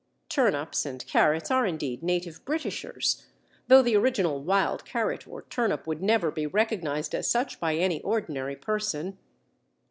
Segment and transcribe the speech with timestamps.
[0.29, 3.23] Turnips and Carrots are indeed native Britishers,
[3.67, 8.01] though the original wild carrot or turnip would never be recognized as such by any
[8.01, 9.19] ordinary person.